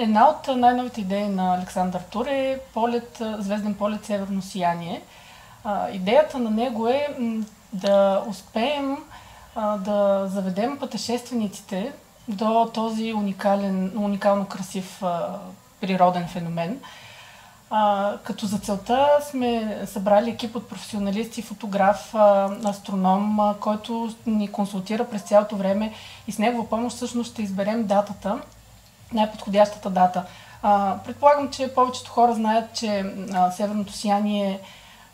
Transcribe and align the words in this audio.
една 0.00 0.28
от 0.28 0.56
най-новите 0.56 1.00
идеи 1.00 1.28
на 1.28 1.54
Александър 1.54 2.00
Тур 2.00 2.26
е 2.26 2.60
полет, 2.74 3.22
звезден 3.38 3.74
полет 3.74 4.04
Северно 4.04 4.42
сияние. 4.42 5.02
Идеята 5.92 6.38
на 6.38 6.50
него 6.50 6.88
е 6.88 7.08
да 7.72 8.24
успеем 8.28 8.96
да 9.78 10.26
заведем 10.26 10.78
пътешествениците 10.78 11.92
до 12.28 12.70
този 12.74 13.14
уникален, 13.14 13.92
уникално 13.96 14.46
красив 14.46 15.02
природен 15.80 16.28
феномен. 16.28 16.80
А, 17.72 18.16
като 18.24 18.46
за 18.46 18.58
целта 18.58 19.08
сме 19.30 19.78
събрали 19.86 20.30
екип 20.30 20.56
от 20.56 20.68
професионалисти, 20.68 21.42
фотограф, 21.42 22.14
а, 22.14 22.50
астроном, 22.64 23.40
а, 23.40 23.54
който 23.60 24.14
ни 24.26 24.52
консултира 24.52 25.04
през 25.04 25.22
цялото 25.22 25.56
време 25.56 25.92
и 26.28 26.32
с 26.32 26.38
негова 26.38 26.68
помощ 26.68 26.96
всъщност 26.96 27.32
ще 27.32 27.42
изберем 27.42 27.86
датата, 27.86 28.38
най-подходящата 29.12 29.90
дата. 29.90 30.24
А, 30.62 30.96
предполагам, 31.04 31.50
че 31.50 31.74
повечето 31.74 32.10
хора 32.10 32.34
знаят, 32.34 32.72
че 32.74 33.04
а, 33.34 33.50
Северното 33.50 33.92
сияние 33.92 34.60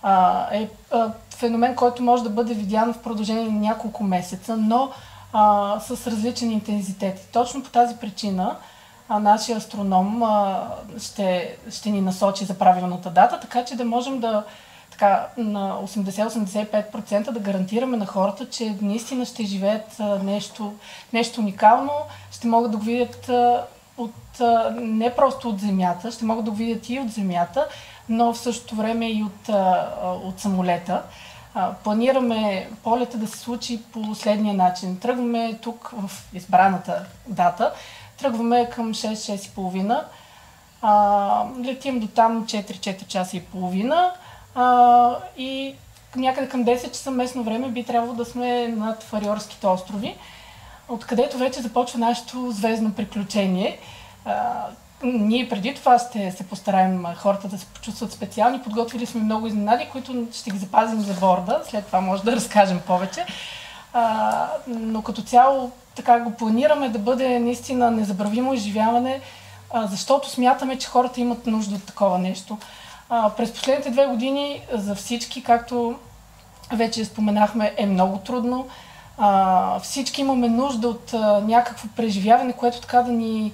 а, 0.03 0.47
е 0.53 0.69
а, 0.91 1.11
феномен, 1.37 1.75
който 1.75 2.03
може 2.03 2.23
да 2.23 2.31
бъде 2.31 2.55
видян 2.55 2.93
в 2.93 3.03
продължение 3.03 3.45
на 3.45 3.61
няколко 3.61 4.05
месеца, 4.05 4.57
но 4.57 4.91
а, 5.33 5.81
с 5.81 6.07
различен 6.07 6.51
интензитет. 6.51 7.29
Точно 7.33 7.63
по 7.63 7.71
тази 7.71 7.97
причина 7.97 8.57
а, 9.09 9.19
нашия 9.19 9.59
астроном 9.59 10.23
а, 10.23 10.67
ще, 11.01 11.57
ще 11.71 11.91
ни 11.91 12.01
насочи 12.01 12.45
за 12.45 12.59
правилната 12.59 13.11
дата, 13.11 13.41
така 13.41 13.65
че 13.65 13.77
да 13.77 13.85
можем 13.85 14.21
да 14.21 14.45
така, 14.91 15.27
на 15.37 15.83
80-85% 15.83 17.31
да 17.31 17.41
гарантираме 17.41 17.97
на 17.97 18.07
хората, 18.07 18.51
че 18.51 18.77
наистина 18.81 19.27
ще 19.27 19.45
живеят 19.45 19.99
нещо, 20.23 20.75
нещо 21.13 21.41
уникално, 21.41 21.93
ще 22.33 22.47
могат 22.47 22.71
да 22.71 22.77
го 22.77 22.85
видят 22.85 23.31
от, 23.99 24.41
не 24.81 25.15
просто 25.15 25.49
от 25.49 25.61
Земята, 25.61 26.13
ще 26.13 26.25
могат 26.25 26.45
да 26.45 26.51
го 26.51 26.57
видят 26.57 26.89
и 26.89 27.01
от 27.01 27.11
Земята, 27.11 27.69
но 28.09 28.33
в 28.33 28.39
същото 28.39 28.75
време 28.75 29.11
и 29.11 29.25
от, 29.25 29.49
от 30.25 30.41
самолета. 30.41 31.03
Планираме 31.85 32.71
полета 32.83 33.19
да 33.19 33.27
се 33.27 33.39
случи 33.39 33.83
по 33.93 34.15
следния 34.15 34.55
начин. 34.55 34.99
Тръгваме 34.99 35.59
тук 35.63 35.93
в 35.97 36.11
избраната 36.35 37.07
дата, 37.27 37.73
тръгваме 38.19 38.71
към 38.71 38.95
6-6.30, 38.95 40.05
а, 40.83 41.45
летим 41.65 42.01
до 42.01 42.07
там 42.07 42.47
4-4 42.47 43.07
часа 43.07 43.37
и 43.37 43.41
половина 43.41 44.13
и 45.37 45.75
някъде 46.17 46.49
към 46.49 46.65
10 46.65 46.91
часа 46.91 47.11
местно 47.11 47.43
време 47.43 47.69
би 47.69 47.85
трябвало 47.85 48.15
да 48.15 48.25
сме 48.25 48.69
над 48.69 49.03
Фариорските 49.03 49.67
острови, 49.67 50.17
откъдето 50.89 51.39
вече 51.39 51.63
започва 51.63 51.99
нашето 51.99 52.51
звездно 52.51 52.93
приключение. 52.93 53.79
А, 54.25 54.67
ние 55.03 55.49
преди 55.49 55.75
това 55.75 55.99
ще 55.99 56.33
се 56.33 56.49
постараем 56.49 57.05
хората 57.17 57.49
да 57.49 57.59
се 57.59 57.67
почувстват 57.67 58.13
специални. 58.13 58.63
Подготвили 58.63 59.07
сме 59.07 59.21
много 59.21 59.47
изненади, 59.47 59.89
които 59.93 60.27
ще 60.33 60.51
ги 60.51 60.59
запазим 60.59 61.01
за 61.01 61.15
борда. 61.15 61.63
След 61.71 61.87
това 61.87 62.01
може 62.01 62.23
да 62.23 62.33
разкажем 62.37 62.81
повече. 62.87 63.27
А, 63.93 64.49
но 64.67 65.03
като 65.03 65.23
цяло 65.23 65.71
така 65.95 66.21
го 66.21 66.31
планираме 66.31 66.89
да 66.89 66.99
бъде 66.99 67.39
наистина 67.39 67.91
незабравимо 67.91 68.55
изживяване, 68.55 69.21
а, 69.73 69.87
защото 69.87 70.31
смятаме, 70.31 70.79
че 70.79 70.89
хората 70.89 71.21
имат 71.21 71.47
нужда 71.47 71.75
от 71.75 71.85
такова 71.85 72.19
нещо. 72.19 72.59
А, 73.09 73.31
през 73.31 73.53
последните 73.53 73.91
две 73.91 74.07
години 74.07 74.61
за 74.73 74.95
всички, 74.95 75.43
както 75.43 75.95
вече 76.73 77.05
споменахме, 77.05 77.75
е 77.77 77.87
много 77.87 78.19
трудно. 78.19 78.67
А, 79.19 79.81
всички 79.81 80.21
имаме 80.21 80.49
нужда 80.49 80.89
от 80.89 81.15
а, 81.15 81.41
някакво 81.41 81.89
преживяване, 81.97 82.53
което 82.53 82.81
така 82.81 83.03
да 83.03 83.13
ни 83.13 83.53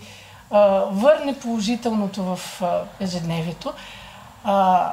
а, 0.51 0.61
върне 0.91 1.39
положителното 1.39 2.23
в 2.23 2.63
а, 2.63 2.81
ежедневието. 3.01 3.73
А, 4.45 4.93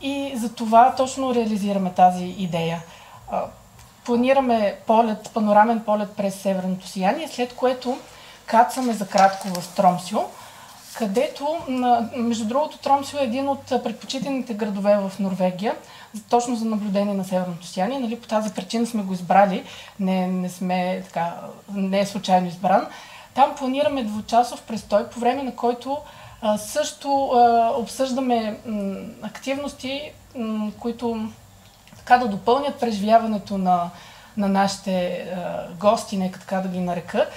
и 0.00 0.32
за 0.36 0.54
това 0.54 0.94
точно 0.94 1.34
реализираме 1.34 1.92
тази 1.92 2.24
идея. 2.24 2.82
А, 3.30 3.42
планираме 4.04 4.76
полет, 4.86 5.30
панорамен 5.34 5.80
полет 5.80 6.16
през 6.16 6.34
Северното 6.34 6.86
сияние, 6.86 7.28
след 7.28 7.56
което 7.56 7.98
кацаме 8.46 8.92
за 8.92 9.08
кратко 9.08 9.48
в 9.48 9.74
Тромсио, 9.74 10.18
където, 10.94 11.56
между 12.16 12.44
другото, 12.44 12.78
Тромсио 12.78 13.18
е 13.18 13.24
един 13.24 13.48
от 13.48 13.66
предпочитаните 13.66 14.54
градове 14.54 14.96
в 14.96 15.18
Норвегия, 15.18 15.74
точно 16.30 16.56
за 16.56 16.64
наблюдение 16.64 17.14
на 17.14 17.24
Северното 17.24 17.66
сияние. 17.66 17.98
Нали, 17.98 18.20
по 18.20 18.28
тази 18.28 18.54
причина 18.54 18.86
сме 18.86 19.02
го 19.02 19.12
избрали, 19.12 19.64
не, 20.00 20.26
не, 20.26 20.48
сме, 20.48 21.02
така, 21.04 21.34
не 21.74 22.00
е 22.00 22.06
случайно 22.06 22.48
избран. 22.48 22.86
Там 23.34 23.54
планираме 23.56 24.04
двучасов 24.04 24.62
престой, 24.62 25.08
по 25.08 25.20
време 25.20 25.42
на 25.42 25.56
който 25.56 25.98
а, 26.42 26.58
също 26.58 27.26
а, 27.26 27.72
обсъждаме 27.76 28.58
м, 28.66 28.94
активности, 29.22 30.12
м, 30.36 30.72
които 30.80 31.28
така 31.96 32.18
да 32.18 32.28
допълнят 32.28 32.80
преживяването 32.80 33.58
на, 33.58 33.90
на 34.36 34.48
нашите 34.48 35.16
а, 35.16 35.66
гости, 35.80 36.16
нека 36.16 36.40
така 36.40 36.60
да 36.60 36.68
ги 36.68 36.80
нарека, 36.80 37.28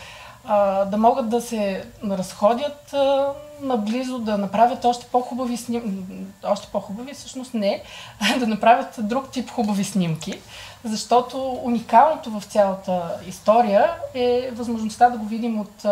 а, 0.47 0.85
да 0.85 0.97
могат 0.97 1.29
да 1.29 1.41
се 1.41 1.85
разходят 2.03 2.93
а, 2.93 3.33
наблизо, 3.61 4.19
да 4.19 4.37
направят 4.37 4.85
още 4.85 5.05
по-хубави 5.05 5.57
снимки, 5.57 6.15
още 6.43 6.67
по-хубави 6.71 7.13
всъщност 7.13 7.53
не, 7.53 7.83
да 8.39 8.47
направят 8.47 8.95
друг 8.99 9.29
тип 9.29 9.49
хубави 9.49 9.83
снимки, 9.83 10.39
защото 10.83 11.59
уникалното 11.63 12.39
в 12.39 12.43
цялата 12.45 13.19
история 13.27 13.91
е 14.13 14.51
възможността 14.53 15.09
да 15.09 15.17
го 15.17 15.25
видим 15.25 15.59
от, 15.59 15.85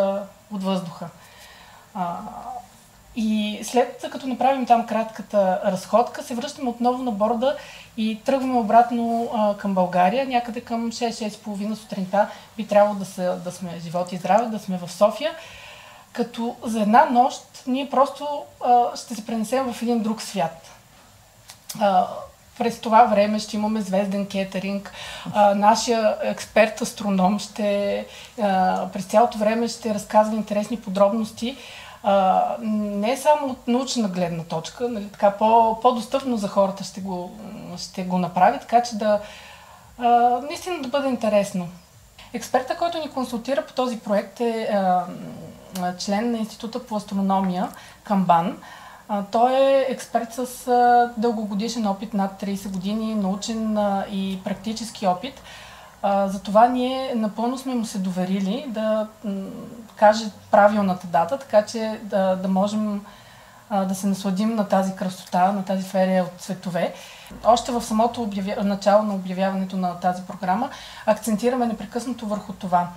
от 0.51 0.63
въздуха. 0.63 1.09
А, 1.93 2.17
и 3.15 3.59
след 3.63 4.05
като 4.11 4.27
направим 4.27 4.65
там 4.65 4.85
кратката 4.85 5.61
разходка, 5.65 6.23
се 6.23 6.35
връщаме 6.35 6.69
отново 6.69 7.03
на 7.03 7.11
борда 7.11 7.55
и 7.97 8.19
тръгваме 8.25 8.59
обратно 8.59 9.29
а, 9.33 9.57
към 9.57 9.73
България. 9.73 10.27
Някъде 10.27 10.61
към 10.61 10.91
6-6.30 10.91 11.73
сутринта 11.73 12.27
би 12.57 12.67
трябвало 12.67 12.99
да, 12.99 13.05
са, 13.05 13.37
да 13.43 13.51
сме 13.51 13.79
животи 13.79 14.15
и 14.15 14.17
здраве, 14.17 14.45
да 14.47 14.59
сме 14.59 14.77
в 14.77 14.91
София. 14.91 15.31
Като 16.11 16.55
за 16.63 16.81
една 16.81 17.05
нощ 17.05 17.41
ние 17.67 17.89
просто 17.89 18.27
а, 18.65 18.97
ще 18.97 19.15
се 19.15 19.25
пренесем 19.25 19.73
в 19.73 19.81
един 19.81 19.99
друг 19.99 20.21
свят. 20.21 20.71
А, 21.79 22.07
през 22.57 22.79
това 22.79 23.03
време 23.03 23.39
ще 23.39 23.55
имаме 23.55 23.81
звезден 23.81 24.27
кетеринг. 24.27 24.93
А, 25.33 25.55
нашия 25.55 26.17
експерт 26.21 26.81
астроном 26.81 27.39
ще 27.39 28.05
а, 28.41 28.87
през 28.93 29.05
цялото 29.05 29.37
време 29.37 29.67
ще 29.67 29.93
разказва 29.93 30.35
интересни 30.35 30.77
подробности 30.77 31.57
а, 32.07 32.55
не 32.61 33.17
само 33.17 33.47
от 33.47 33.67
научна 33.67 34.07
гледна 34.07 34.43
точка, 34.43 34.89
нали, 34.89 35.09
така 35.11 35.31
по, 35.31 35.79
по-достъпно 35.81 36.37
за 36.37 36.47
хората 36.47 36.83
ще 36.83 37.01
го, 37.01 37.31
ще 37.77 38.03
го 38.03 38.17
направи, 38.17 38.59
така 38.59 38.83
че 38.83 38.95
да 38.95 39.19
а, 39.97 40.09
наистина 40.41 40.81
да 40.81 40.87
бъде 40.87 41.07
интересно. 41.07 41.67
Експерта, 42.33 42.77
който 42.77 42.99
ни 42.99 43.09
консултира 43.09 43.65
по 43.65 43.73
този 43.73 43.99
проект 43.99 44.39
е 44.39 44.69
а, 44.73 45.05
член 45.97 46.31
на 46.31 46.37
Института 46.37 46.85
по 46.85 46.95
астрономия 46.95 47.69
Камбан. 48.03 48.57
А, 49.09 49.23
той 49.31 49.53
е 49.53 49.85
експерт 49.89 50.33
с 50.33 50.67
а, 50.67 51.13
дългогодишен 51.17 51.87
опит, 51.87 52.13
над 52.13 52.41
30 52.41 52.69
години, 52.69 53.15
научен 53.15 53.77
а, 53.77 54.05
и 54.11 54.39
практически 54.43 55.07
опит. 55.07 55.41
А, 56.07 56.27
затова 56.27 56.67
ние 56.67 57.13
напълно 57.15 57.57
сме 57.57 57.75
му 57.75 57.85
се 57.85 57.97
доверили 57.97 58.65
да 58.67 59.07
каже 59.95 60.25
правилната 60.51 61.07
дата, 61.07 61.37
така 61.37 61.65
че 61.65 61.99
да, 62.03 62.35
да 62.35 62.47
можем 62.47 63.05
а, 63.69 63.85
да 63.85 63.95
се 63.95 64.07
насладим 64.07 64.55
на 64.55 64.67
тази 64.67 64.95
красота, 64.95 65.51
на 65.51 65.65
тази 65.65 65.83
ферия 65.83 66.23
от 66.23 66.41
цветове. 66.41 66.93
Още 67.45 67.71
в 67.71 67.81
самото 67.81 68.21
обявя... 68.21 68.63
начало 68.63 69.03
на 69.03 69.13
обявяването 69.13 69.77
на 69.77 69.99
тази 69.99 70.21
програма 70.21 70.69
акцентираме 71.05 71.65
непрекъснато 71.65 72.25
върху 72.25 72.53
това. 72.53 72.87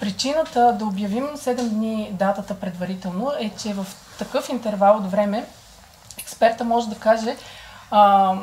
Причината 0.00 0.76
да 0.78 0.84
обявим 0.84 1.26
7 1.26 1.68
дни 1.68 2.10
датата 2.12 2.54
предварително 2.60 3.32
е, 3.40 3.50
че 3.58 3.74
в 3.74 3.86
такъв 4.18 4.48
интервал 4.48 4.96
от 4.96 5.10
време 5.10 5.46
експерта 6.18 6.64
може 6.64 6.88
да 6.88 6.96
каже 6.96 7.36
а, 7.90 8.34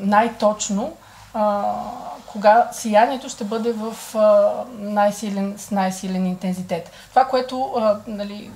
най-точно 0.00 0.96
а, 1.34 1.74
кога 2.32 2.68
сиянието 2.72 3.28
ще 3.28 3.44
бъде 3.44 3.72
в 3.72 3.96
най-силен, 4.78 5.54
с 5.58 5.70
най-силен 5.70 6.26
интензитет. 6.26 6.90
Това, 7.10 7.24
което 7.24 7.74
нали, 8.06 8.50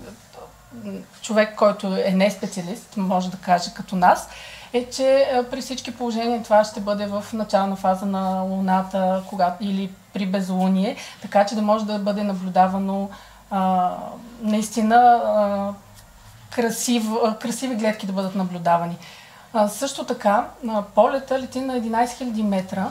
човек, 1.22 1.54
който 1.56 1.96
е 1.96 2.10
не 2.10 2.30
специалист, 2.30 2.96
може 2.96 3.30
да 3.30 3.36
каже 3.36 3.70
като 3.74 3.96
нас, 3.96 4.28
е, 4.72 4.90
че 4.90 5.26
при 5.50 5.60
всички 5.60 5.96
положения 5.96 6.42
това 6.42 6.64
ще 6.64 6.80
бъде 6.80 7.06
в 7.06 7.24
начална 7.32 7.76
фаза 7.76 8.06
на 8.06 8.40
Луната 8.40 9.22
когато, 9.28 9.64
или 9.64 9.90
при 10.12 10.26
безлуние, 10.26 10.96
така 11.22 11.46
че 11.46 11.54
да 11.54 11.62
може 11.62 11.86
да 11.86 11.98
бъде 11.98 12.22
наблюдавано 12.22 13.10
а, 13.50 13.90
наистина 14.42 14.96
а, 14.96 15.72
красив, 16.54 17.04
а, 17.24 17.38
красиви 17.38 17.74
гледки 17.74 18.06
да 18.06 18.12
бъдат 18.12 18.34
наблюдавани. 18.34 18.96
А, 19.52 19.68
също 19.68 20.04
така, 20.04 20.46
а, 20.68 20.82
полета 20.82 21.40
лети 21.40 21.60
на 21.60 21.80
11 21.80 22.06
000 22.06 22.42
метра, 22.42 22.88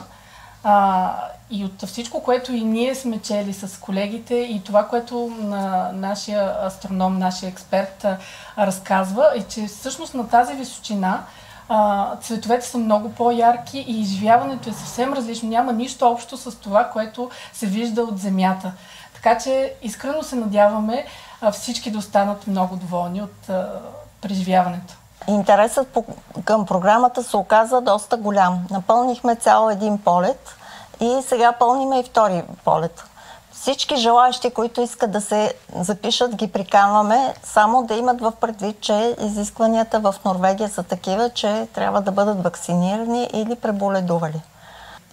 А, 0.64 1.14
и 1.50 1.64
от 1.64 1.86
всичко, 1.86 2.22
което 2.22 2.52
и 2.52 2.60
ние 2.60 2.94
сме 2.94 3.18
чели 3.18 3.52
с 3.52 3.80
колегите 3.80 4.34
и 4.34 4.62
това, 4.64 4.88
което 4.88 5.32
на 5.40 5.90
нашия 5.92 6.66
астроном, 6.66 7.18
нашия 7.18 7.48
експерт 7.48 8.04
а, 8.04 8.18
разказва, 8.58 9.32
е, 9.36 9.42
че 9.42 9.66
всъщност 9.66 10.14
на 10.14 10.28
тази 10.28 10.54
височина 10.54 11.24
а, 11.68 12.16
цветовете 12.16 12.66
са 12.66 12.78
много 12.78 13.12
по-ярки 13.12 13.78
и 13.78 14.00
изживяването 14.00 14.70
е 14.70 14.72
съвсем 14.72 15.12
различно. 15.12 15.48
Няма 15.48 15.72
нищо 15.72 16.06
общо 16.06 16.36
с 16.36 16.56
това, 16.58 16.84
което 16.84 17.30
се 17.52 17.66
вижда 17.66 18.02
от 18.02 18.18
Земята. 18.18 18.72
Така 19.14 19.38
че 19.38 19.72
искрено 19.82 20.22
се 20.22 20.36
надяваме 20.36 21.06
а, 21.40 21.52
всички 21.52 21.90
да 21.90 21.98
останат 21.98 22.46
много 22.46 22.76
доволни 22.76 23.22
от 23.22 23.48
а, 23.48 23.80
преживяването. 24.20 24.94
Интересът 25.28 25.88
по, 25.88 26.04
към 26.44 26.66
програмата 26.66 27.22
се 27.22 27.36
оказа 27.36 27.80
доста 27.80 28.16
голям. 28.16 28.66
Напълнихме 28.70 29.36
цял 29.36 29.68
един 29.68 29.98
полет 29.98 30.56
и 31.00 31.18
сега 31.22 31.52
пълниме 31.52 32.00
и 32.00 32.04
втори 32.04 32.42
полет. 32.64 33.04
Всички 33.52 33.96
желаящи, 33.96 34.50
които 34.50 34.80
искат 34.80 35.10
да 35.10 35.20
се 35.20 35.54
запишат, 35.74 36.34
ги 36.34 36.52
приканваме, 36.52 37.34
само 37.42 37.82
да 37.82 37.94
имат 37.94 38.20
в 38.20 38.32
предвид, 38.40 38.80
че 38.80 39.16
изискванията 39.20 40.00
в 40.00 40.14
Норвегия 40.24 40.68
са 40.68 40.82
такива, 40.82 41.30
че 41.30 41.68
трябва 41.74 42.00
да 42.00 42.12
бъдат 42.12 42.42
вакцинирани 42.42 43.28
или 43.32 43.54
преболедували. 43.54 44.40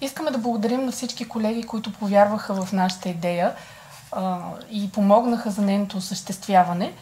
Искаме 0.02 0.32
да 0.32 0.38
благодарим 0.38 0.86
на 0.86 0.92
всички 0.92 1.30
колеги, 1.30 1.64
които 1.64 1.94
повярваха 1.94 2.54
в 2.54 2.74
нашата 2.74 3.10
идея 3.10 3.54
а, 4.12 4.38
и 4.72 4.92
помогнаха 4.92 5.52
за 5.52 5.62
нейното 5.62 5.98
осъществяване. 5.98 6.94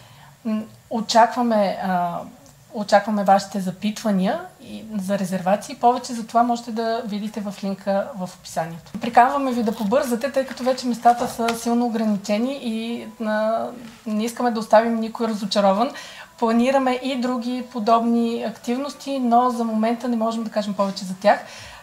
Очакваме 0.90 1.80
а, 1.84 2.20
Очакваме 2.78 3.24
вашите 3.24 3.60
запитвания 3.60 4.42
и 4.62 4.84
за 5.00 5.20
резервации. 5.20 5.76
Повече 5.76 6.14
за 6.14 6.28
това 6.28 6.44
можете 6.44 6.72
да 6.72 7.02
видите 7.06 7.42
в 7.42 7.64
линка 7.64 8.08
в 8.18 8.30
описанието. 8.40 8.92
Приканваме 9.02 9.52
ви 9.52 9.64
да 9.64 9.72
побързате, 9.72 10.32
тъй 10.32 10.46
като 10.46 10.64
вече 10.64 10.88
местата 10.88 11.28
са 11.28 11.60
силно 11.60 11.86
ограничени 11.86 12.60
и 12.62 13.08
на... 13.20 13.68
не 14.06 14.24
искаме 14.24 14.52
да 14.52 14.60
оставим 14.60 14.96
никой 14.96 15.28
разочарован. 15.28 15.92
Планираме 16.40 17.00
и 17.04 17.16
други 17.16 17.64
подобни 17.72 18.44
активности, 18.44 19.20
но 19.20 19.50
за 19.50 19.64
момента 19.64 20.08
не 20.08 20.16
можем 20.16 20.44
да 20.44 20.50
кажем 20.50 20.74
повече 20.74 21.06
за 21.06 21.14
тях 21.16 21.40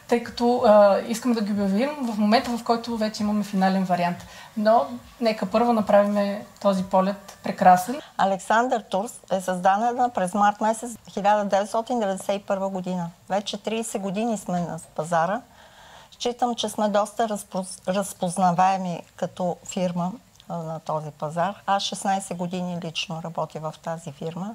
тъй 0.08 0.24
като 0.24 0.62
а, 0.66 0.98
искаме 1.08 1.34
да 1.34 1.42
ги 1.42 1.52
обявим 1.52 1.90
в 2.00 2.18
момента, 2.18 2.56
в 2.56 2.64
който 2.64 2.96
вече 2.96 3.22
имаме 3.22 3.44
финален 3.44 3.84
вариант. 3.84 4.16
Но 4.56 4.86
нека 5.20 5.46
първо 5.46 5.72
направим 5.72 6.44
този 6.60 6.84
полет 6.84 7.38
прекрасен. 7.42 8.00
Александър 8.18 8.80
Турс 8.80 9.20
е 9.32 9.40
създадена 9.40 10.10
през 10.10 10.34
март 10.34 10.60
месец 10.60 10.90
1991 11.10 12.68
година. 12.68 13.10
Вече 13.28 13.58
30 13.58 13.98
години 13.98 14.38
сме 14.38 14.60
на 14.60 14.78
пазара. 14.94 15.40
Считам, 16.10 16.54
че 16.54 16.68
сме 16.68 16.88
доста 16.88 17.28
разпоз... 17.28 17.78
разпознаваеми 17.88 19.02
като 19.16 19.56
фирма 19.64 20.12
на 20.48 20.80
този 20.80 21.10
пазар. 21.10 21.54
Аз 21.66 21.82
16 21.82 22.36
години 22.36 22.78
лично 22.84 23.22
работя 23.24 23.60
в 23.60 23.74
тази 23.82 24.12
фирма. 24.12 24.54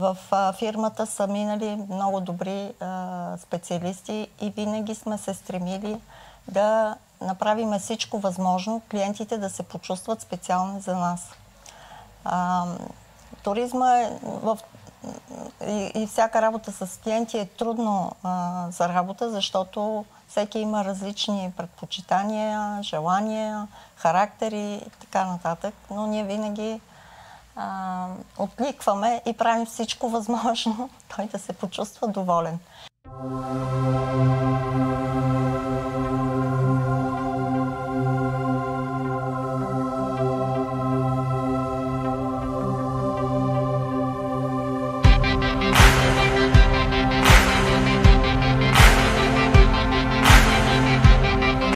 В 0.00 0.16
фирмата 0.58 1.06
са 1.06 1.26
минали 1.26 1.86
много 1.90 2.20
добри 2.20 2.72
специалисти 3.38 4.28
и 4.40 4.50
винаги 4.50 4.94
сме 4.94 5.18
се 5.18 5.34
стремили 5.34 6.00
да 6.48 6.96
направим 7.20 7.78
всичко 7.78 8.18
възможно 8.18 8.82
клиентите 8.90 9.38
да 9.38 9.50
се 9.50 9.62
почувстват 9.62 10.20
специални 10.20 10.80
за 10.80 10.96
нас. 10.96 11.28
Туризма 13.42 13.98
е 13.98 14.18
в 14.22 14.58
и, 15.94 16.06
всяка 16.06 16.42
работа 16.42 16.72
с 16.72 17.00
клиенти 17.00 17.38
е 17.38 17.46
трудно 17.46 18.12
за 18.68 18.88
работа, 18.88 19.30
защото 19.30 20.04
всеки 20.28 20.58
има 20.58 20.84
различни 20.84 21.52
предпочитания, 21.56 22.82
желания, 22.82 23.68
характери 23.96 24.72
и 24.86 24.90
така 25.00 25.24
нататък. 25.24 25.74
Но 25.90 26.06
ние 26.06 26.24
винаги 26.24 26.80
а, 27.56 28.08
откликваме 28.38 29.22
и 29.26 29.32
правим 29.32 29.66
всичко 29.66 30.08
възможно 30.08 30.90
той 31.16 31.26
да 31.26 31.38
се 31.38 31.52
почувства 31.52 32.08
доволен. 32.08 32.58